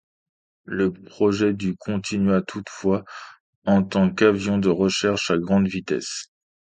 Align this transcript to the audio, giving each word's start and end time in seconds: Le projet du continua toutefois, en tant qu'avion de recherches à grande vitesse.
Le 0.65 0.91
projet 0.91 1.53
du 1.53 1.75
continua 1.75 2.41
toutefois, 2.41 3.03
en 3.67 3.83
tant 3.83 4.09
qu'avion 4.09 4.57
de 4.57 4.67
recherches 4.69 5.29
à 5.29 5.37
grande 5.37 5.67
vitesse. 5.67 6.31